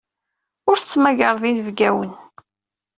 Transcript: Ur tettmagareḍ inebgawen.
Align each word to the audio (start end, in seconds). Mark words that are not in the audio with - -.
Ur 0.69 0.77
tettmagareḍ 0.77 1.43
inebgawen. 1.49 2.11